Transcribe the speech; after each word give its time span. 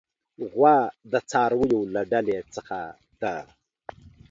غوا 0.51 0.77
د 1.11 1.13
څارویو 1.29 1.81
له 1.93 2.01
ډلې 2.11 2.37
څخه 2.55 2.79
ده. 3.21 3.35